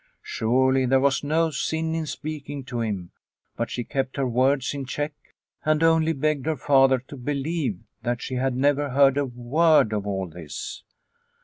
Surely 0.23 0.87
there 0.87 0.99
was 0.99 1.23
no 1.23 1.51
sin 1.51 1.93
in 1.93 2.07
speaking 2.07 2.63
to 2.63 2.79
him! 2.81 3.11
But 3.55 3.69
she 3.69 3.83
kept 3.83 4.17
her 4.17 4.27
words 4.27 4.73
in 4.73 4.85
check, 4.87 5.13
and 5.63 5.83
only 5.83 6.11
begged 6.11 6.47
her 6.47 6.57
father 6.57 6.97
to 7.07 7.15
believe 7.15 7.81
that 8.01 8.19
she 8.19 8.33
had 8.33 8.55
never 8.55 8.89
heard 8.89 9.17
a 9.19 9.25
word 9.27 9.93
of 9.93 10.07
all 10.07 10.27
this. 10.27 10.81